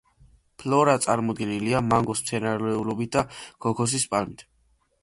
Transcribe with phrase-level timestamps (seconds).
[0.61, 3.25] ფლორა წარმოდგენილია მანგროს მცენარეულობით და
[3.67, 4.45] ქოქოსის პალმებით.